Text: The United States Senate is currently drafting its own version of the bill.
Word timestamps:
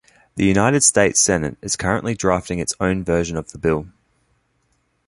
The 0.35 0.45
United 0.45 0.81
States 0.81 1.21
Senate 1.21 1.59
is 1.61 1.75
currently 1.75 2.15
drafting 2.15 2.57
its 2.57 2.73
own 2.79 3.03
version 3.03 3.37
of 3.37 3.51
the 3.51 3.59
bill. 3.59 3.85